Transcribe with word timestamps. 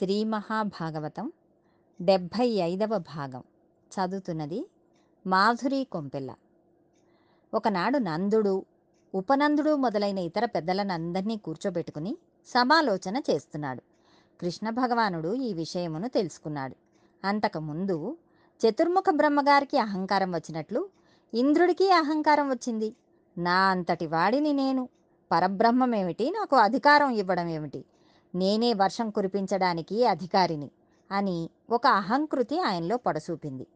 శ్రీ 0.00 0.24
మహాభాగవతం 0.24 1.32
డెబ్భై 2.02 2.48
ఐదవ 2.48 2.98
భాగం. 2.98 3.42
చదువుతున్నది 3.92 4.68
మాధురి 5.26 5.84
కొంపెల్ల. 5.84 6.34
ఒకనాడు 7.54 7.98
నందుడు 7.98 8.64
ఉపనందుడు 9.14 9.76
మొదలైన 9.76 10.18
ఇతర 10.18 10.44
పెద్దలనందరినీ 10.44 11.36
కూర్చోబెట్టుకుని 11.36 12.18
సమాలోచన 12.46 13.22
చేస్తున్నాడు. 13.30 13.82
కృష్ణ 14.40 14.70
భగవానుడు 14.70 15.34
ఈ 15.34 15.54
విషయమును 15.54 16.08
తెలుసుకున్నాడు. 16.08 16.76
అంతకుముందు 17.26 18.16
చతుర్ముఖ 18.68 19.04
బ్రహ్మగారికి 19.10 19.78
అహంకారం 19.78 20.32
వచ్చినట్లు 20.32 20.88
ఇంద్రుడికి 21.34 21.90
అహంకారం 21.90 22.50
వచ్చింది. 22.50 22.94
నా 23.38 23.58
అంతటి 23.58 24.06
వాడిని 24.06 24.52
నేను. 24.52 24.88
పరబ్రహ్మమేమిటి? 25.32 26.30
నాకు 26.30 26.56
అధికారం 26.56 27.10
ఇవ్వడం 27.10 27.48
ఏమిటి 27.48 27.84
నేనే 28.34 28.74
వర్షం 28.74 29.10
కురిపించడానికి 29.10 30.06
అధికారిని 30.06 30.70
అని 31.10 31.50
ఒక 31.70 31.86
అహంకృతి 31.86 32.60
ఆయనలో 32.60 32.96
పొడసూపింది. 32.96 33.66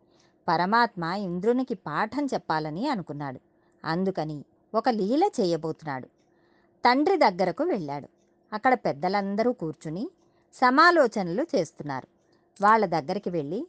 పరమాత్మ 0.49 1.05
ఇంద్రునికి 1.05 1.75
పాఠం 1.75 2.27
చెప్పాలని 2.27 2.89
అనుకున్నాడు. 2.89 3.41
అందుకని 3.85 4.45
ఒక 4.75 4.89
లీల 4.89 5.25
చేయబోతున్నాడు. 5.41 6.07
తండ్రి 6.85 7.17
దగ్గరకు 7.17 7.65
వెళ్ళాడు. 7.65 8.09
అక్కడ 8.53 8.75
పెద్దలందరూ 8.75 9.53
కూర్చుని 9.53 10.11
సమాలోచనలు 10.55 11.47
చేస్తున్నారు. 11.55 12.09
వాళ్ళ 12.63 12.87
దగ్గరికి 12.87 13.31
వెళ్ళి 13.31 13.67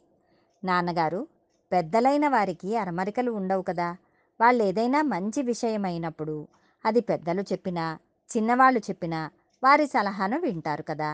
నాన్నగారు 0.64 1.26
పెద్దలైన 1.72 2.28
వారికి 2.28 2.76
అరమరికలు 2.76 3.30
ఉండవు 3.30 3.62
కదా. 3.62 3.96
వాళ్ళు 4.40 4.64
ఏదైనా 4.64 5.02
మంచి 5.02 5.42
విషయమైనప్పుడు 5.42 6.48
అది 6.84 7.00
పెద్దలు 7.00 7.42
చెప్పినా 7.42 7.98
చిన్నవాళ్ళు 8.36 8.80
చెప్పినా 8.80 9.30
వారి 9.64 9.86
సలహాను 9.86 10.36
వింటారు 10.40 10.82
కదా! 10.82 11.10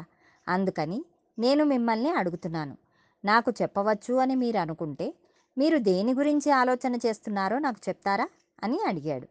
అందుకని 0.47 0.99
నేను 1.39 1.63
మిమ్మల్ని 1.65 2.11
అడుగుతున్నాను. 2.13 2.75
నాకు 3.25 3.51
చెప్పవచ్చు 3.61 4.13
అని 4.17 4.35
మీరు 4.37 4.59
అనుకుంటే 4.59 5.07
మీరు 5.57 5.79
దేని 5.89 6.13
గురించి 6.15 6.49
ఆలోచన 6.53 6.95
చేస్తున్నారో 7.05 7.57
నాకు 7.59 7.81
చెప్తారా? 7.87 8.27
అని 8.63 8.79
అడిగాడు. 8.89 9.27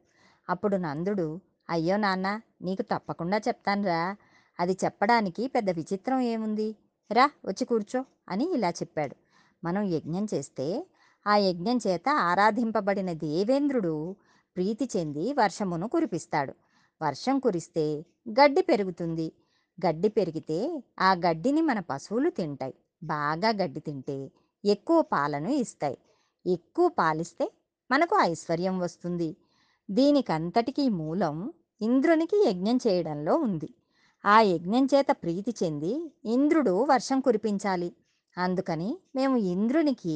అప్పుడు 0.48 0.76
నందుడు 0.78 1.28
అయ్యో 1.70 1.98
నాన్న 1.98 2.28
నీకు 2.62 2.84
తప్పకుండా 2.92 3.38
చెప్తానురా 3.48 4.02
అది 4.60 4.74
చెప్పడానికి 4.84 5.44
పెద్ద 5.48 5.70
విచిత్రం 5.72 6.20
ఏముంది? 6.32 6.70
రా 7.10 7.26
వచ్చి 7.46 7.64
కూర్చో 7.66 8.00
అని 8.28 8.46
ఇలా 8.56 8.72
చెప్పాడు. 8.80 9.16
మనం 9.64 9.84
యజ్ఞం 9.94 10.26
చేస్తే 10.34 10.68
ఆ 11.26 11.36
యజ్ఞం 11.46 11.78
చేత 11.86 12.08
ఆరాధింపబడిన 12.30 13.12
దేవేంద్రుడు 13.24 13.96
ప్రీతి 14.58 14.86
చెంది 14.94 15.26
వర్షమును 15.34 15.88
కురిపిస్తాడు. 15.90 16.54
వర్షం 17.02 17.40
కురిస్తే 17.40 18.06
గడ్డి 18.30 18.62
పెరుగుతుంది. 18.62 19.28
గడ్డి 19.86 20.10
పెరిగితే 20.10 20.58
ఆ 21.00 21.14
గడ్డిని 21.16 21.62
మన 21.62 21.80
పశువులు 21.80 22.30
తింటాయి. 22.30 22.74
బాగా 23.04 23.50
గడ్డి 23.50 23.80
తింటే 23.80 24.18
ఎక్కువ 24.64 25.02
పాలను 25.02 25.50
ఇస్తాయి. 25.50 25.98
ఎక్కువ 26.46 26.88
పాలిస్తే 26.90 27.46
మనకు 27.92 28.16
ఐశ్వర్యం 28.22 28.80
వస్తుంది. 28.80 29.30
దీనికంతటికీ 29.90 30.90
మూలం 30.90 31.54
ఇంద్రునికి 31.82 32.38
యజ్ఞం 32.48 32.78
చేయడంలో 32.88 33.36
ఉంది. 33.36 33.70
ఆ 34.26 34.42
యజ్ఞం 34.42 34.86
చేత 34.86 35.08
ప్రీతి 35.12 35.56
చెంది 35.64 35.94
ఇంద్రుడు 36.26 36.84
వర్షం 36.84 37.20
కురిపించాలి. 37.20 37.90
అందుకని 38.38 38.98
మేము 39.16 39.38
ఇంద్రునికి 39.38 40.16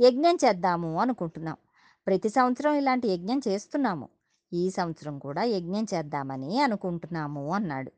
యజ్ఞం 0.00 0.38
చేద్దాము 0.44 1.00
అనుకుంటున్నాం. 1.00 1.58
ప్రతి 2.06 2.28
సంవత్సరం 2.28 2.74
ఇలాంటి 2.74 3.08
యజ్ఞం 3.08 3.40
చేస్తున్నాము. 3.48 4.06
ఈ 4.52 4.70
సంవత్సరం 4.70 5.18
కూడా 5.18 5.42
యజ్ఞం 5.44 5.86
చేద్దామని 5.94 6.60
అనుకుంటున్నాము 6.60 7.52
అన్నాడు. 7.52 7.90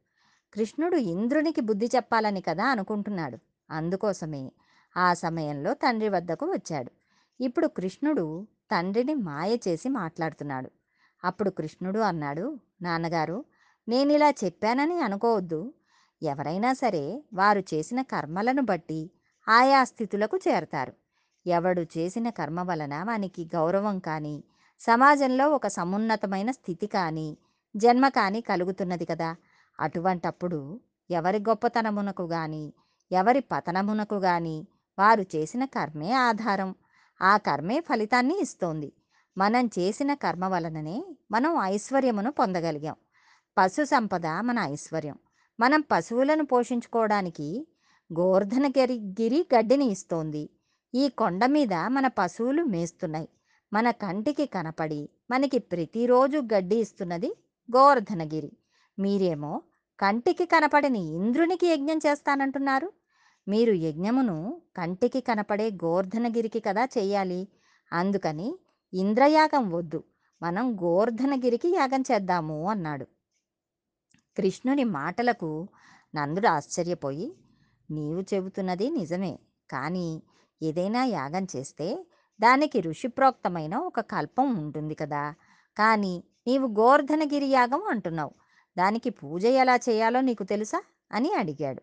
కృష్ణుడు 0.55 0.97
ఇంద్రునికి 0.97 1.61
బుద్ధి 1.61 1.87
చెప్పాలని 1.97 2.41
కదా 2.41 2.67
అనుకుంటున్నాడు. 2.67 3.39
అందుకోసమే 3.71 4.53
ఆ 4.97 5.15
సమయంలో 5.15 5.75
తండ్రి 5.75 6.09
వద్దకు 6.09 6.47
వచ్చాడు. 6.47 6.91
ఇప్పుడు 7.41 7.67
కృష్ణుడు 7.67 8.47
తండ్రిని 8.71 9.15
మాయ 9.15 9.59
చేసి 9.69 9.89
మాట్లాడుతున్నాడు. 9.89 10.71
అప్పుడు 11.25 11.51
కృష్ణుడు 11.51 11.99
అన్నాడు 12.01 12.61
నాన్నగారు 12.83 13.45
నేను 13.89 14.13
ఇలా 14.13 14.31
చెప్పానని 14.45 15.01
అనుకోవద్దు. 15.01 15.73
ఎవరైనా 16.23 16.73
సరే 16.73 17.23
వారు 17.35 17.63
చేసిన 17.75 18.03
కర్మలను 18.03 18.63
బట్టి 18.63 19.11
ఆయా 19.49 19.85
స్థితులకు 19.85 20.37
చేరతారు. 20.37 20.93
ఎవడు 21.47 21.83
చేసిన 21.99 22.29
కర్మ 22.31 22.61
వలన 22.63 23.03
వానికి 23.03 23.51
గౌరవం 23.55 23.99
కానీ 23.99 24.37
సమాజంలో 24.81 25.45
ఒక 25.49 25.67
సమున్నతమైన 25.77 26.51
స్థితి 26.51 26.87
కానీ 26.87 27.29
జన్మ 27.75 28.09
కానీ 28.09 28.41
కలుగుతున్నది 28.41 29.07
కదా! 29.07 29.31
అటువంటప్పుడు 29.79 30.59
ఎవరి 31.11 31.39
గొప్పతనమునకు 31.39 32.25
కానీ 32.27 32.65
ఎవరి 33.11 33.41
పతనమునకు 33.51 34.19
కానీ 34.21 34.57
వారు 34.99 35.25
చేసిన 35.35 35.65
కర్మే 35.75 36.11
ఆధారం. 36.27 36.71
ఆ 37.21 37.33
కర్మే 37.47 37.77
ఫలితాన్ని 37.81 38.37
ఇస్తోంది. 38.41 38.89
మనం 39.37 39.65
చేసిన 39.77 40.11
కర్మ 40.15 40.45
వలననే 40.47 40.97
మనం 41.31 41.53
ఐశ్వర్యమును 41.67 42.31
పొందగలిగాం. 42.33 42.97
పశు 43.57 43.85
సంపద 43.85 44.27
మన 44.49 44.59
ఐశ్వర్యం. 44.73 45.17
మనం 45.59 45.81
పశువులను 45.91 46.45
పోషించుకోవడానికి 46.45 47.49
గోర్ధన 48.11 48.67
గిరి 49.19 49.41
గడ్డిని 49.55 49.87
ఇస్తోంది. 49.95 50.45
ఈ 50.95 51.07
కొండ 51.21 51.45
మీద 51.57 51.75
మన 51.97 52.07
పశువులు 52.19 52.63
మేస్తున్నాయి. 52.75 53.29
మన 53.73 53.91
కంటికి 53.91 54.47
కనపడి 54.47 55.09
మనకి 55.31 55.59
ప్రతిరోజు 55.59 56.39
గడ్డి 56.55 56.77
ఇస్తున్నది 56.77 57.31
గోవర్ధనగిరి 57.69 58.53
మీరేమో 58.99 59.63
కంటికి 60.01 60.47
కనపడని 60.47 61.03
ఇంద్రునికి 61.15 61.67
యజ్ఞం 61.67 61.99
చేస్తానంటున్నారు. 62.07 62.89
మీరు 63.49 63.73
యజ్ఞమును 63.73 64.37
కంటికి 64.77 65.21
కనపడే 65.21 65.71
గోవర్ధనగిరికి 65.85 66.61
కదా 66.61 66.85
చేయాలి. 66.99 67.41
అందుకని 67.93 68.49
ఇంద్రయాగం 68.93 69.71
వద్దు 69.71 70.01
మనం 70.43 70.77
గోవర్ధనగిరికి 70.83 71.69
యాగం 71.75 72.05
చేద్దాము 72.13 72.69
అన్నాడు. 72.71 73.07
కృష్ణుని 74.37 74.85
మాటలకు 74.85 75.51
నందుడు 76.15 76.49
ఆశ్చర్యపోయి 76.49 77.29
నీవు 77.91 78.21
చెబుతున్నది 78.35 78.91
నిజమే 78.91 79.35
కానీ 79.71 80.09
ఏదైనా 80.63 81.05
యాగం 81.05 81.47
చేస్తే 81.57 81.89
దానికి 82.41 82.81
ఋషిప్రోక్తమైన 82.81 83.77
ఒక 83.77 84.01
కల్పం 84.01 84.55
ఉంటుంది 84.55 84.95
కదా. 84.95 85.35
కానీ 85.79 86.25
నీవు 86.47 86.69
గోర్ధనగిరి 86.69 87.47
యాగం 87.47 87.83
అంటున్నావు. 87.89 88.31
దానికి 88.79 89.11
పూజ 89.11 89.45
ఎలా 89.45 89.77
చేయాలో 89.77 90.21
నీకు 90.21 90.45
తెలుసా? 90.45 90.83
అని 91.13 91.35
అడిగాడు. 91.35 91.83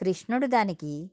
కృష్ణుడు 0.00 0.46
దానికి 0.46 1.10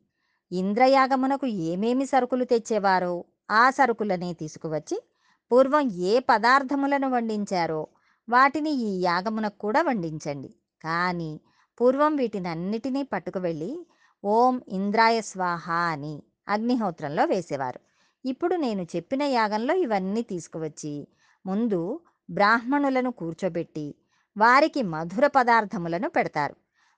ఇంద్రయాగమునకు 0.51 1.45
ఏమేమి 1.47 2.05
సరుకులు 2.05 2.43
తెచ్చేవారో? 2.43 3.25
ఆ 3.51 3.69
సరుకులనే 3.69 4.33
తీసుకువచ్చి 4.33 5.03
పూర్వం 5.51 5.91
ఏ 5.91 6.19
పదార్థములను 6.19 7.09
వండించారో 7.09 7.87
వాటిని 8.29 8.71
ఈ 8.71 9.01
యాగమునకు 9.01 9.57
కూడా 9.57 9.81
వండించండి. 9.81 10.55
కానీ 10.83 11.41
పూర్వం 11.81 12.15
వీటినన్నిటినీ 12.15 13.03
పట్టుకువెళ్ళి 13.03 13.87
ఓం 14.25 14.61
ఇంద్రాయ 14.67 15.21
స్వాహ 15.21 15.71
అని 15.71 16.23
అగ్నిహోత్రంలో 16.47 17.25
వేసేవారు. 17.25 17.86
ఇప్పుడు 18.25 18.55
నేను 18.55 18.81
చెప్పిన 18.95 19.23
యాగంలో 19.23 19.75
ఇవన్నీ 19.75 20.21
తీసుకువచ్చి 20.21 21.07
ముందు 21.45 21.99
బ్రాహ్మణులను 22.31 23.11
కూర్చోబెట్టి 23.11 23.95
వారికి 24.37 24.81
మధుర 24.83 25.27
పదార్థములను 25.27 26.09
పెడతారు. 26.09 26.55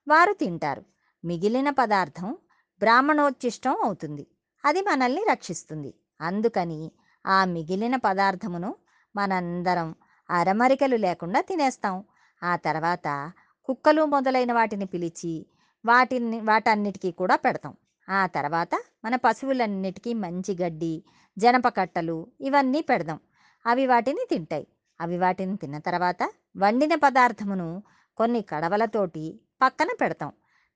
వారు 0.07 0.33
తింటారు. 0.33 0.83
మిగిలిన 1.25 1.69
పదార్థం 1.69 2.37
బ్రాహ్మణోచ్చిష్టం 2.79 3.75
అవుతుంది. 3.83 4.27
అది 4.65 4.81
మనల్ని 4.81 5.25
రక్షిస్తుంది. 5.31 5.93
అందుకని 6.21 6.91
ఆ 7.25 7.45
మిగిలిన 7.45 7.95
పదార్థమును 7.95 8.75
మనందరం 9.15 9.95
అరమరికలు 10.29 10.95
లేకుండా 10.95 11.41
తినేస్తాం. 11.41 12.03
ఆ 12.43 12.55
తర్వాత 12.55 13.31
కుక్కలు 13.65 14.05
మొదలైన 14.05 14.53
వాటిని 14.53 14.85
పిలిచి 14.85 15.45
వాటిని 15.85 16.41
వాటన్నిటికీ 16.41 17.11
కూడా 17.11 17.35
పెడతాం. 17.35 17.73
ఆ 18.09 18.25
తర్వాత 18.27 18.73
మన 19.05 19.15
పశువులన్నిటికీ 19.15 20.13
మంచి 20.13 20.53
గడ్డి 20.61 20.93
జనప 21.37 21.67
కట్టలు 21.77 22.17
ఇవన్నీ 22.41 22.81
పెడదాం. 22.81 23.19
అవి 23.65 23.87
వాటిని 23.87 24.23
తింటాయి. 24.29 24.65
అవి 24.99 25.17
వాటిని 25.17 25.57
తిన్న 25.57 25.77
తర్వాత 25.77 26.21
వండిన 26.57 26.95
పదార్థమును 26.95 27.69
కొన్ని 28.17 28.41
కడవలతోటి 28.41 29.25
పక్కన 29.61 29.89
పెడతాం. 30.01 30.31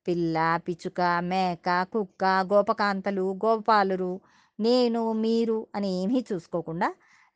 పిల్ల 0.07 0.37
పిచుక 0.67 1.01
మేక 1.21 1.83
కుక్క 1.83 2.23
గోపకాంతలు 2.53 3.39
గోపాలురు 3.45 4.13
నేను 4.59 5.13
మీరు 5.13 5.67
అని 5.75 6.03
ఏమీ 6.03 6.25
చూసుకోకుండా 6.31 6.89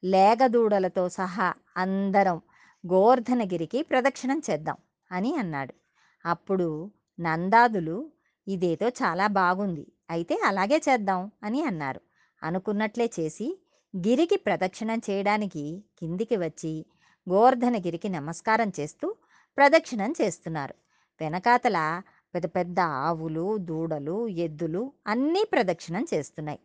లేగదూడలతో 0.04 1.10
సహా 1.10 1.48
అందరం 1.78 2.38
గోవర్ధనగిరికి 2.84 3.84
ప్రదక్షిణం 3.84 4.42
చేద్దాం 4.50 4.78
అని 5.12 5.36
అన్నాడు. 5.38 5.74
అప్పుడు 6.26 6.68
నందాదులు 7.20 7.98
ఇదేదో 8.48 8.88
చాలా 9.02 9.28
బాగుంది. 9.28 9.84
అయితే 10.10 10.40
అలాగే 10.46 10.82
చేద్దాం 10.90 11.32
అని 11.44 11.64
అన్నారు. 11.64 12.02
అనుకున్నట్లే 12.44 13.12
చేసి 13.20 13.48
గిరికి 13.96 14.38
ప్రదక్షిణం 14.38 15.02
చేయడానికి 15.10 15.84
కిందికి 16.00 16.38
వచ్చి 16.38 16.86
గోవర్ధనగిరికి 17.28 18.10
నమస్కారం 18.10 18.72
చేస్తూ 18.80 19.16
ప్రదక్షిణం 19.58 20.14
చేస్తున్నారు. 20.22 20.76
వెనకాతల 21.22 22.02
పెద్ద 22.34 22.46
పెద్ద 22.46 22.80
ఆవులు 22.80 23.58
దూడలు 23.58 24.28
ఎద్దులు 24.28 24.94
అన్నీ 25.08 25.44
ప్రదక్షిణం 25.54 26.06
చేస్తున్నాయి. 26.14 26.60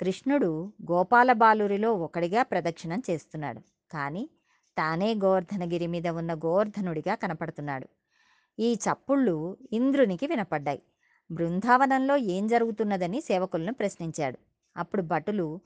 కృష్ణుడు 0.00 0.50
గోపాల 0.90 1.32
బాలురిలో 1.32 1.94
ఒకడిగా 1.94 2.42
ప్రదక్షిణం 2.42 3.02
చేస్తున్నాడు. 3.10 3.60
కానీ 3.90 4.24
తానే 4.76 5.14
గోవర్ధనగిరి 5.14 5.86
మీద 5.86 6.06
ఉన్న 6.08 6.34
గోవర్ధనుడిగా 6.34 7.14
కనపడుతున్నాడు. 7.14 7.86
ఈ 8.58 8.74
చప్పుళ్ళు 8.74 9.36
ఇంద్రునికి 9.72 10.26
వినపడ్డాయి. 10.26 10.82
బృందావనంలో 11.30 12.16
ఏం 12.16 12.46
జరుగుతున్నదని 12.46 13.20
సేవకులను 13.20 13.74
ప్రశ్నించాడు. 13.74 14.38
అప్పుడు 14.76 15.02
భటులు 15.02 15.60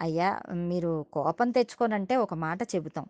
అయ్యా 0.00 0.40
మీరు 0.52 1.06
కోపం 1.12 1.50
తెచ్చుకోనంటే 1.50 2.16
ఒక 2.16 2.34
మాట 2.34 2.62
చెబుతాం. 2.62 3.06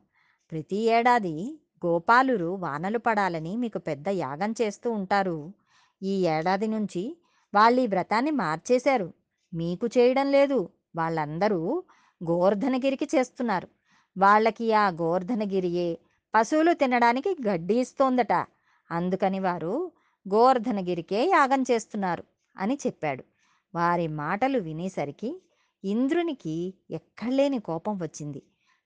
ప్రతి 0.52 0.76
ఏడాది 0.76 1.60
గోపాలురు 1.86 2.46
వానలు 2.46 2.98
పడాలని 2.98 3.56
మీకు 3.56 3.78
పెద్ద 3.78 4.08
యాగం 4.08 4.54
చేస్తూ 4.62 4.90
ఉంటారు. 4.90 5.52
ఈ 6.02 6.26
ఏడాది 6.26 6.66
నుంచి 6.66 7.02
వాళ్ళు 7.54 7.80
ఈ 7.80 7.86
వ్రతాన్ని 7.86 8.30
మార్చేశారు. 8.30 9.08
మీకు 9.54 9.86
చేయడం 9.86 10.30
లేదు. 10.32 10.58
వాళ్ళందరూ 10.96 11.82
గోవర్ధనగిరికి 12.20 13.08
చేస్తున్నారు. 13.14 13.68
వాళ్ళకి 14.16 14.72
ఆ 14.72 14.88
గోవర్ధనగిరియే 14.90 15.88
పశువులు 16.34 16.72
తినడానికి 16.72 17.36
గడ్డి 17.48 17.80
ఇస్తోందట. 17.80 18.32
అందుకని 18.90 19.40
వారు 19.40 19.92
గోవర్ధనగిరికే 20.28 21.26
యాగం 21.26 21.62
చేస్తున్నారు 21.70 22.24
అని 22.56 22.78
చెప్పాడు. 22.86 23.24
వారి 23.74 24.08
మాటలు 24.08 24.58
వినేసరికి 24.58 25.42
ఇంద్రునికి 25.84 26.74
ఎక్కడలేని 26.90 27.58
కోపం 27.58 27.98
వచ్చింది. 27.98 28.42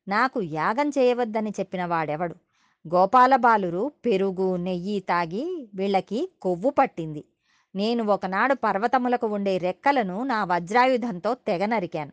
నాకు 0.09 0.43
యాగం 0.43 0.89
చేయవద్దని 0.89 1.51
చెప్పిన 1.61 1.85
వాడెవడు? 1.85 2.35
గోపాలబాలురు 2.95 3.93
పెరుగు 4.05 4.57
నెయ్యి 4.57 5.01
తాగి 5.01 5.69
వీళ్ళకి 5.75 6.33
కొవ్వు 6.43 6.71
పట్టింది. 6.71 7.25
నేను 7.75 8.05
ఒకనాడు 8.05 8.55
పర్వతములకు 8.55 9.27
ఉండే 9.27 9.59
రెక్కలను 9.59 10.25
నా 10.25 10.45
వజ్రాయుధంతో 10.45 11.35
తెగ 11.35 11.65
నరికాను. 11.65 12.13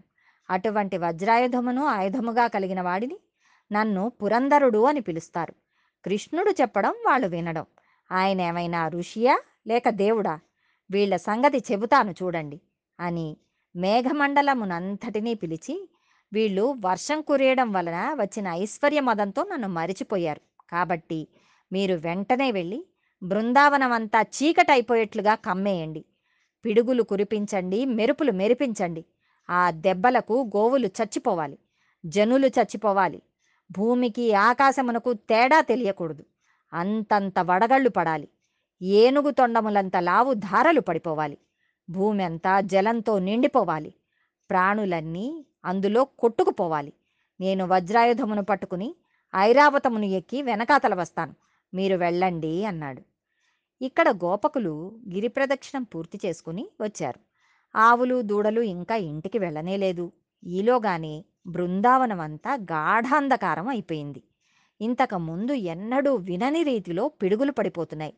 అటువంటి 0.50 0.98
వజ్రాయుధమును 0.98 1.86
ఆయుధముగా 1.86 2.48
కలిగిన 2.48 2.82
వాడిని 2.82 3.18
నన్ను 3.72 4.10
పురంధరుడు 4.10 4.84
అని 4.84 5.02
పిలుస్తారు. 5.02 5.54
కృష్ణుడు 6.06 6.52
చెప్పడం 6.62 6.92
వాళ్ళు 6.92 7.28
వినడం. 7.28 7.66
ఆయన 8.14 8.42
ఏమైనా 8.42 8.88
ఋషియా 8.88 9.42
లేక 9.68 9.90
దేవుడా? 9.90 10.40
వీళ్ళ 10.92 11.16
సంగతి 11.16 11.64
చెబుతాను 11.72 12.12
చూడండి 12.12 12.62
అని 13.00 13.38
మేఘమండలమునంతటినీ 13.76 15.34
పిలిచి 15.34 15.90
వీళ్ళు 16.34 16.76
వర్షం 16.86 17.22
కురియడం 17.22 17.72
వలన 17.72 18.10
వచ్చిన 18.14 18.48
ఐశ్వర్య 18.48 19.00
మదంతో 19.00 19.44
నన్ను 19.44 19.68
మరిచిపోయారు. 19.68 20.42
కాబట్టి 20.70 21.28
మీరు 21.72 21.96
వెంటనే 21.96 22.52
వెళ్ళి 22.52 22.86
బృందావనమంతా 23.24 24.22
చీకటైపోయేట్లుగా 24.22 25.36
కమ్మేయండి. 25.36 26.06
పిడుగులు 26.66 27.04
కురిపించండి 27.04 27.86
మెరుపులు 27.86 28.32
మెరిపించండి. 28.32 29.06
ఆ 29.50 29.72
దెబ్బలకు 29.72 30.52
గోవులు 30.58 30.88
చచ్చిపోవాలి 30.88 31.58
జనులు 32.06 32.48
చచ్చిపోవాలి. 32.48 33.22
భూమికి 33.72 34.34
ఆకాశమునకు 34.34 35.14
తేడా 35.14 35.62
తెలియకూడదు. 35.62 36.24
అంతంత 36.74 37.40
వడగళ్ళు 37.40 37.90
పడాలి. 37.90 38.28
ఏనుగు 38.82 39.32
తొండములంత 39.32 39.98
లావు 39.98 40.34
ధారలు 40.34 40.82
పడిపోవాలి. 40.82 41.38
భూమి 41.90 42.24
అంతా 42.24 42.62
జలంతో 42.62 43.20
నిండిపోవాలి. 43.20 43.94
ప్రాణులన్నీ 44.50 45.46
అందులో 45.66 46.06
కొట్టుకుపోవాలి. 46.06 46.94
నేను 47.40 47.66
వజ్రాయుధమును 47.66 48.44
పట్టుకుని 48.44 48.96
ఐరావతమును 49.36 50.06
ఎక్కి 50.06 50.42
వెనకాతల 50.42 50.96
వస్తాను. 50.96 51.34
మీరు 51.74 51.96
వెళ్ళండి 51.96 52.66
అన్నాడు. 52.66 53.02
ఇక్కడ 53.82 54.10
గోపకులు 54.10 55.00
గిరి 55.14 55.28
ప్రదక్షిణం 55.28 55.84
పూర్తి 55.84 56.20
చేసుకుని 56.26 56.70
వచ్చారు. 56.82 57.20
ఆవులు 57.78 58.22
దూడలు 58.22 58.62
ఇంకా 58.62 58.96
ఇంటికి 58.96 59.40
వెళ్ళనే 59.40 59.78
లేదు. 59.78 60.12
ఈలోగానే 60.44 61.26
బృందావనం 61.48 62.20
అంతా 62.20 62.54
గాఢాంధకారం 62.54 63.68
అయిపోయింది. 63.68 64.24
ఇంతకుముందు 64.84 65.54
ఎన్నడూ 65.54 66.16
వినని 66.16 66.64
రీతిలో 66.64 67.08
పిడుగులు 67.22 67.52
పడిపోతున్నాయి. 67.52 68.14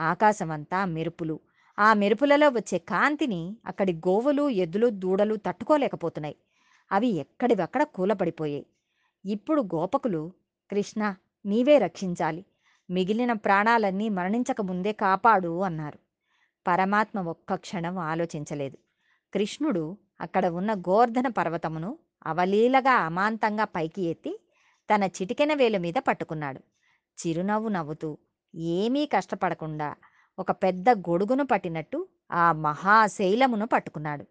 ఆకాశమంతా 0.00 0.84
మెరుపులు. 0.84 1.36
ఆ 1.78 1.88
మెరుపులలో 1.94 2.48
వచ్చే 2.48 2.78
కాంతిని 2.78 3.40
అక్కడి 3.66 3.92
గోవులు 3.92 4.44
ఎద్దులు 4.48 4.86
దూడలు 5.02 5.34
తట్టుకోలేకపోతున్నాయి. 5.36 6.36
అవి 6.92 7.08
ఎక్కడివక్కడ 7.16 7.82
కూలపడిపోయాయి. 7.82 8.66
ఇప్పుడు 9.24 9.62
గోపకులు 9.74 10.22
కృష్ణ 10.70 11.02
నీవే 11.46 11.78
రక్షించాలి. 11.78 12.42
మిగిలిన 12.90 13.32
ప్రాణాలన్నీ 13.32 14.08
మరణించకముందే 14.08 14.92
కాపాడు 14.92 15.52
అన్నారు. 15.62 15.98
పరమాత్మ 16.66 17.20
ఒక్క 17.32 17.54
క్షణం 17.54 17.98
ఆలోచించలేదు. 18.10 18.78
కృష్ణుడు 19.34 19.84
అక్కడ 20.20 20.46
ఉన్న 20.46 20.72
గోర్ధన 20.74 21.28
పర్వతమును 21.28 21.90
అవలీలగా 22.26 22.94
అమాంతంగా 23.06 23.64
పైకి 23.64 24.02
ఎత్తి 24.02 24.32
తన 24.90 25.04
చిటికెన 25.04 25.54
వేలు 25.54 25.78
మీద 25.78 25.94
పట్టుకున్నాడు. 26.08 26.60
చిరునవ్వు 27.18 27.68
నవ్వుతూ 27.68 28.18
ఏమీ 28.54 29.06
కష్టపడకుండా 29.06 29.94
ఒక 30.38 30.50
పెద్ద 30.50 30.90
గొడుగును 30.90 31.46
పట్టినట్టు 31.46 32.08
ఆ 32.32 32.52
మహాశైలమును 32.52 33.66
పట్టుకున్నాడు. 33.66 34.24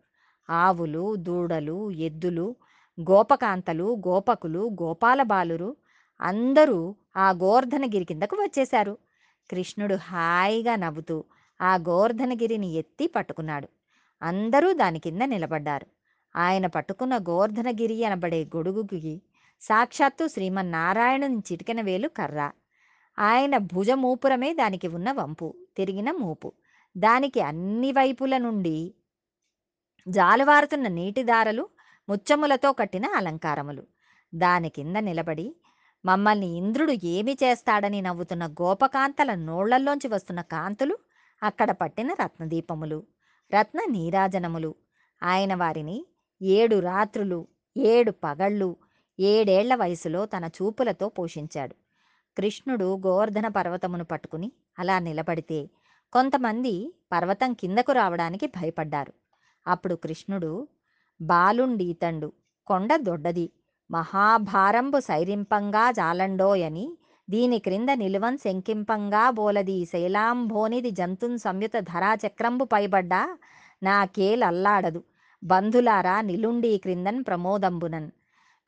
ఆవులు 0.50 1.16
దూడలు 1.16 1.92
ఎద్దులు 1.92 2.56
గోపకాంతలు 3.02 3.96
గోపకులు 4.08 4.70
గోపాలబాలురు 4.82 5.76
అందరూ 6.22 6.96
ఆ 7.18 7.32
గోర్ధనగిరి 7.32 8.06
కిందకు 8.06 8.36
వచ్చేశారు. 8.36 8.98
కృష్ణుడు 9.52 9.96
హాయిగా 9.96 10.76
నవ్వుతూ 10.76 11.24
ఆ 11.62 11.76
గోర్ధనగిరిని 11.76 12.74
ఎత్తి 12.74 13.08
పట్టుకున్నాడు. 13.08 13.68
అందరూ 14.22 14.74
దాని 14.74 15.00
కింద 15.00 15.22
నిలబడ్డారు. 15.22 15.88
ఆయన 16.36 16.68
పట్టుకున్న 16.68 17.18
గోర్ధనగిరి 17.18 18.06
అనబడే 18.06 18.46
గొడుగుకి 18.56 19.22
సాక్షాత్తు 19.68 20.28
శ్రీమన్నారాయణుని 20.28 21.38
చిటికెన 21.38 21.82
వేలు 21.82 22.08
కర్ర. 22.08 22.52
ఆయన 23.20 23.58
భుజమూపురమే 23.58 24.54
దానికి 24.54 24.88
ఉన్న 24.88 25.12
వంపు 25.12 25.56
తిరిగిన 25.78 26.12
మూపు. 26.12 26.54
దానికి 26.98 27.42
అన్ని 27.42 27.92
వైపుల 27.92 28.38
నుండి 28.38 28.94
జాలువారుతున్న 30.08 30.88
నీటి 30.88 31.24
దారలు 31.24 31.70
ముచ్చములతో 32.10 32.74
కట్టిన 32.74 33.06
అలంకారములు. 33.06 33.84
దాని 34.36 34.70
కింద 34.70 34.96
నిలబడి 34.96 35.56
మమ్మల్ని 36.06 36.48
ఇంద్రుడు 36.58 36.92
ఏమి 37.04 37.38
చేస్తాడని 37.44 38.02
నవ్వుతున్న 38.02 38.48
గోపకాంతల 38.48 39.36
నోళ్ళల్లోంచి 39.36 40.08
వస్తున్న 40.08 40.42
కాంతులు 40.42 40.98
అక్కడ 41.44 41.72
పట్టిన 41.72 42.14
రత్నదీపములు 42.14 43.04
రత్న 43.56 43.80
నీరాజనములు. 43.92 44.76
ఆయన 45.24 45.56
వారిని 45.56 46.06
ఏడు 46.42 46.80
రాత్రులు 46.80 47.48
ఏడు 47.78 48.12
పగళ్ళు 48.12 48.70
ఏడేళ్ళ 49.20 49.76
వయసులో 49.76 50.26
తన 50.26 50.46
చూపులతో 50.46 51.10
పోషించాడు. 51.10 51.76
కృష్ణుడు 52.38 53.02
గోవర్ధన 53.06 53.48
పర్వతమును 53.48 54.04
పట్టుకుని 54.04 54.52
అలా 54.80 55.00
నిలబడితే 55.00 55.60
కొంతమంది 56.14 56.94
పర్వతం 57.12 57.54
కిందకు 57.54 57.92
రావడానికి 57.92 58.48
భయపడ్డారు. 58.48 59.14
అప్పుడు 59.68 59.96
కృష్ణుడు 59.96 60.68
బాలుండీతండు 61.22 62.34
కొండ 62.68 62.96
దొడ్డది 62.96 63.52
మహాభారంబు 63.92 65.00
సైరింపంగా 65.00 65.92
జాలండోయని 65.92 66.86
దీని 67.30 67.60
క్రింద 67.60 67.90
నిలువన్ 67.90 68.38
శంకింపంగా 68.38 69.30
బోలది 69.30 69.86
శైలాంభోనిది 69.86 70.92
జంతున్ 70.92 71.38
సంయుత 71.38 71.76
ధరాచక్రంబు 71.80 72.66
పైబడ్డా 72.66 73.22
నాకేలల్లాడదు 73.84 75.04
బంధులారా 75.44 76.22
నిలుండి 76.22 76.78
క్రిందన్ 76.78 77.24
ప్రమోదంబునన్. 77.24 78.10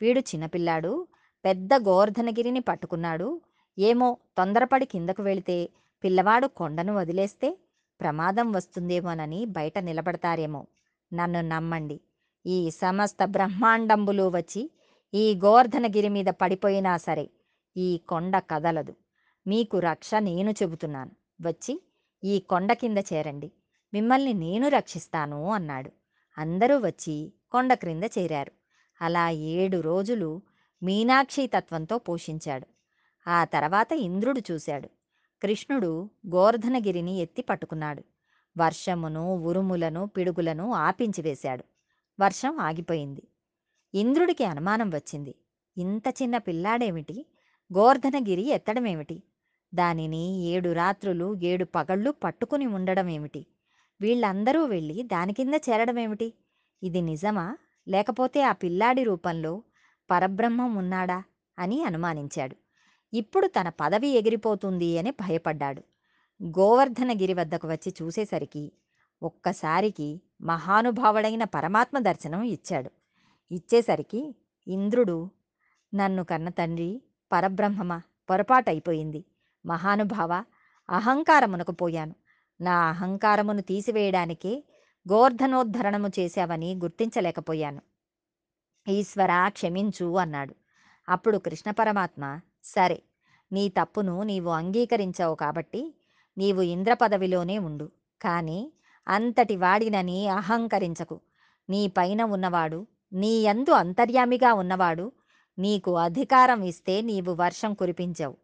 వీడు 0.02 0.20
చిన్నపిల్లాడు. 0.20 1.08
పెద్ద 1.46 1.74
గోవర్ధనగిరిని 1.74 2.60
పట్టుకున్నాడు. 2.60 3.42
ఏమో 3.80 4.18
తొందరపడి 4.38 4.86
కిందకు 4.86 5.24
వెళితే 5.24 5.70
పిల్లవాడు 6.04 6.48
కొండను 6.48 6.96
వదిలేస్తే 6.96 7.58
ప్రమాదం 8.02 8.52
వస్తుందేమోనని 8.52 9.46
బయట 9.46 9.78
నిలబడతారేమో. 9.80 10.68
నన్ను 11.14 11.42
నమ్మండి. 11.42 12.02
ఈ 12.46 12.70
సమస్త 12.70 13.26
బ్రహ్మాండంబులు 13.26 14.32
వచ్చి 14.36 14.72
ఈ 15.14 15.36
గోవర్ధనగిరి 15.36 16.10
మీద 16.10 16.26
పడిపోయినా 16.26 16.98
సరే 16.98 17.30
ఈ 17.78 17.98
కొండ 17.98 18.38
కదలదు. 18.38 18.96
మీకు 19.48 19.80
రక్ష 19.80 20.12
నేను 20.20 20.52
చెబుతున్నాను. 20.52 21.12
వచ్చి 21.42 21.82
ఈ 22.24 22.40
కొండ 22.40 22.74
కింద 22.74 22.98
చేరండి. 23.14 23.52
మిమ్మల్ని 23.94 24.34
నేను 24.34 24.68
రక్షిస్తాను 24.68 25.50
అన్నాడు. 25.50 25.92
అందరూ 26.38 26.78
వచ్చి 26.78 27.34
కొండ 27.52 27.74
క్రింద 27.74 28.04
చేరారు. 28.04 28.52
అలా 29.02 29.30
ఏడు 29.30 29.78
రోజులు 29.80 30.42
మీనాక్షి 30.84 31.48
తత్వంతో 31.48 31.98
పోషించాడు. 31.98 32.68
ఆ 33.30 33.44
తర్వాత 33.44 33.92
ఇంద్రుడు 33.92 34.42
చూశాడు. 34.52 34.90
కృష్ణుడు 35.42 36.10
గోవర్ధనగిరిని 36.28 37.18
ఎత్తి 37.18 37.42
పట్టుకున్నాడు. 37.42 38.04
వర్షమును 38.58 39.36
ఉరుములను 39.36 40.08
పిడుగులను 40.08 40.74
ఆపించివేశాడు 40.74 41.64
వర్షం 42.20 42.60
ఆగిపోయింది. 42.60 43.28
ఇంద్రుడికి 43.94 44.44
అనుమానం 44.44 44.90
వచ్చింది. 44.90 45.36
ఇంత 45.78 46.04
చిన్న 46.22 46.38
పిల్లాడేమిటి? 46.38 47.26
గోవర్ధనగిరి 47.74 48.50
ఎత్తడమేమిటి? 48.50 49.24
దానిని 49.76 50.42
ఏడు 50.42 50.70
రాత్రులు 50.74 51.36
ఏడు 51.44 51.66
పగళ్ళు 51.66 52.12
పట్టుకుని 52.12 52.66
ఉండడమేమిటి? 52.66 53.46
వీళ్ళందరూ 54.02 54.66
వెళ్ళి 54.66 55.04
దాని 55.04 55.34
కింద 55.34 55.54
చేరడమేమిటి? 55.54 56.34
ఇది 56.84 57.02
నిజమా? 57.02 57.58
లేకపోతే 57.88 58.42
ఆ 58.42 58.52
పిల్లాడి 58.52 59.04
రూపంలో 59.04 59.64
పరబ్రహ్మం 60.12 60.76
ఉన్నాడా 60.76 61.24
అని 61.60 61.84
అనుమానించాడు. 61.84 62.56
ఇప్పుడు 63.14 63.48
తన 63.48 63.70
పదవి 63.70 64.08
ఎగిరిపోతుంది 64.08 64.98
అని 64.98 65.12
భయపడ్డాడు. 65.12 65.84
గోవర్ధనగిరి 66.44 67.34
వద్దకు 67.34 67.68
వచ్చి 67.68 67.94
చూసేసరికి 68.02 68.72
ఒక్కసారికి 69.24 70.22
మహానుభావుడైన 70.42 71.44
పరమాత్మ 71.44 72.00
దర్శనం 72.00 72.44
ఇచ్చాడు. 72.44 72.92
ఇచ్చేసరికి 73.52 74.36
ఇంద్రుడు 74.68 75.30
నన్ను 75.96 76.24
కన్న 76.24 76.50
తండ్రి 76.50 77.02
పరబ్రహ్మమ? 77.32 78.02
పొరపాటైపోయింది 78.30 79.26
మహానుభావ 79.66 80.44
అహంకారమునకు 80.90 81.72
పోయాను. 81.72 82.16
నా 82.62 82.78
అహంకారమును 82.90 83.62
తీసివేయడానికే 83.62 84.64
గోర్ధనోద్ధరణము 85.12 86.10
చేశావని 86.20 86.76
గుర్తించలేకపోయాను. 86.76 87.82
ఈశ్వర 88.88 89.50
క్షమించు 89.50 90.18
అన్నాడు. 90.18 90.56
అప్పుడు 91.10 91.38
కృష్ణ 91.38 91.72
పరమాత్మ 91.72 92.40
సరే 92.64 93.04
నీ 93.52 93.70
తప్పును 93.70 94.24
నీవు 94.24 94.50
అంగీకరించావు 94.50 95.36
కాబట్టి 95.36 95.82
నీవు 96.38 96.62
ఇంద్ర 96.62 96.94
పదవిలోనే 96.94 97.58
ఉండు. 97.58 97.88
కానీ 98.22 98.72
అంతటి 99.08 99.56
వాడినని 99.56 100.28
అహంకరించకు. 100.28 101.20
నీ 101.70 101.88
పైన 101.88 102.24
ఉన్నవాడు 102.24 102.88
నీ 103.14 103.42
యందు 103.42 103.72
అంతర్యామిగా 103.72 104.54
ఉన్నవాడు 104.54 105.12
నీకు 105.60 105.98
అధికారం 105.98 106.64
ఇస్తే 106.64 107.02
నీవు 107.02 107.32
వర్షం 107.34 107.74
కురిపించావు. 107.74 108.38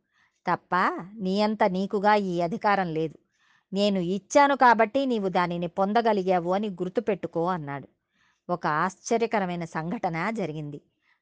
తప్ప 0.45 0.75
నీ 1.19 1.41
అంత 1.41 1.63
నీకుగా 1.63 2.15
ఈ 2.15 2.41
అధికారం 2.41 2.93
లేదు. 2.93 3.17
నేను 3.73 3.99
ఇచ్చాను 3.99 4.55
కాబట్టి 4.55 5.05
నీవు 5.05 5.29
దానిని 5.29 5.67
పొందగలిగావు 5.67 6.53
అని 6.53 6.69
గుర్తుపెట్టుకో 6.69 7.45
అన్నాడు. 7.45 7.87
ఒక 8.49 8.67
ఆశ్చర్యకరమైన 8.67 9.65
సంఘటన 9.65 10.29
జరిగింది. 10.31 10.81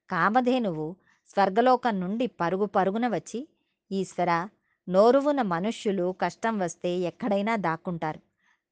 కామధేనువు 0.09 0.95
స్వర్గలోకం 1.29 1.99
నుండి 1.99 2.27
పరుగు 2.27 2.65
పరుగున 2.65 3.07
వచ్చి 3.07 3.47
ఈశ్వర 3.91 4.47
నోరువున 4.89 5.41
మనుష్యులు 5.41 6.15
కష్టం 6.21 6.59
వస్తే 6.59 6.89
ఎక్కడైనా 6.89 7.55
దాక్కుంటారు. 7.55 8.19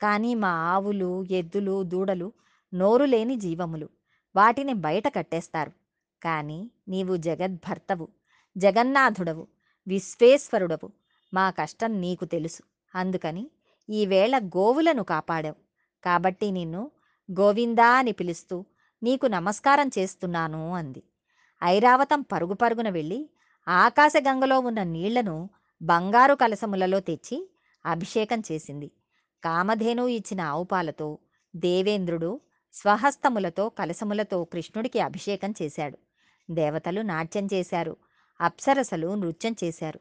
కానీ 0.01 0.35
మా 0.35 0.49
ఆవులు 0.49 1.23
ఎద్దులు 1.23 1.83
దూడలు 1.83 2.33
నోరు 2.73 3.05
లేని 3.05 3.35
జీవములు. 3.35 3.89
వాటిని 4.35 4.73
బయట 4.73 5.15
కట్టేస్తారు. 5.15 5.71
కానీ 6.23 6.71
నీవు 6.87 7.17
జగద్భర్తవు 7.17 8.07
జగన్నాథుడవు 8.57 9.47
విశ్వేశ్వరుడవు. 9.87 10.89
మా 11.33 11.51
కష్టం 11.51 12.01
నీకు 12.01 12.25
తెలుసు. 12.25 12.63
అందుకని 12.95 13.49
ఈవేళ 13.89 14.39
గోవులను 14.39 15.03
కాపాడావు. 15.03 15.55
కాబట్టి 16.03 16.51
నిన్ను 16.51 16.91
గోవిందా 17.39 17.87
అని 17.87 18.11
పిలుస్తూ 18.11 18.65
నీకు 19.03 19.25
నమస్కారం 19.25 19.89
చేస్తున్నాను 19.99 20.73
అంది. 20.73 21.03
ఐరావతం 21.63 22.21
పరుగు 22.21 22.53
పరుగున 22.53 22.89
వెళ్ళి 22.89 23.29
ఆకాశగంగలో 23.67 24.59
ఉన్న 24.59 24.83
నీళ్ళను 24.83 25.49
బంగారు 25.81 26.33
కలసములలో 26.33 26.99
తెచ్చి 26.99 27.49
అభిషేకం 27.85 28.43
చేసింది. 28.51 28.91
కామధేను 29.43 30.07
ఇచ్చిన 30.07 30.41
ఆవుపాలతో 30.41 31.17
దేవేంద్రుడు 31.55 32.41
స్వహస్తములతో 32.73 33.69
కలసములతో 33.69 34.43
కృష్ణుడికి 34.43 34.99
అభిషేకం 34.99 35.53
చేశాడు. 35.61 35.97
దేవతలు 36.51 37.01
నాట్యం 37.01 37.47
చేశారు. 37.53 37.97
అప్సరసలు 38.41 39.15
నృత్యం 39.15 39.55
చేశారు. 39.63 39.99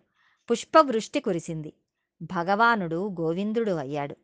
పుష్పవృష్టి 0.51 1.21
కురిసింది. 1.21 1.73
భగవానుడు 2.21 3.01
గోవిందుడు 3.21 3.75
అయ్యాడు. 3.77 4.17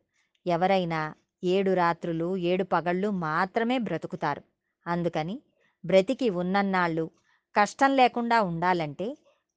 ఎవరైనా 0.45 1.01
ఏడు 1.43 1.73
రాత్రులు 1.73 2.37
ఏడు 2.51 2.63
పగళ్ళు 2.63 3.09
మాత్రమే 3.09 3.77
బ్రతుకుతారు. 3.77 4.43
అందుకని 4.85 5.35
బ్రతికి 5.83 6.29
ఉన్నన్నాళ్ళు 6.29 7.05
కష్టం 7.55 7.95
లేకుండా 7.95 8.41
ఉండాలంటే 8.41 9.07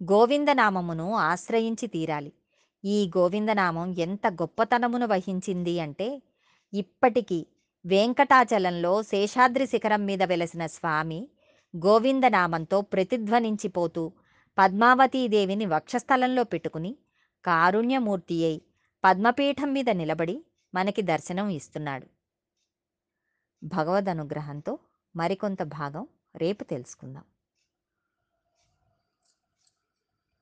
గోవిందనామమును 0.00 1.14
ఆశ్రయించి 1.14 1.86
తీరాలి. 1.86 2.32
ఈ 2.84 3.10
గోవిందనామం 3.16 3.94
ఎంత 3.98 4.26
గొప్పతనమును 4.42 5.06
వహించింది 5.06 5.80
అంటే 5.80 6.08
ఇప్పటికీ 6.72 7.38
వెంకటాచలంలో 7.84 9.02
శేషాద్రి 9.02 9.66
శిఖరం 9.66 10.06
మీద 10.06 10.22
వెలసిన 10.22 10.66
స్వామి 10.66 11.20
గోవిందనామంతో 11.74 12.80
ప్రతిధ్వనించిపోతూ 12.80 14.12
పద్మావతీదేవిని 14.58 15.66
వక్షస్థలంలో 15.66 16.44
పెట్టుకుని 16.44 16.92
కారుణ్యమూర్తి 17.44 18.44
అయి 18.44 18.62
పద్మపీఠం 19.04 19.72
మీద 19.72 19.90
నిలబడి 19.90 20.36
మనకి 20.74 21.02
దర్శనం 21.02 21.48
ఇస్తున్నాడు. 21.48 22.06
భగవద్ 23.62 24.08
అనుగ్రహంతో 24.08 24.78
మరికొంత 25.16 25.62
భాగం 25.62 26.08
రేపు 26.36 26.64
తెలుసుకుందాం. 26.64 27.24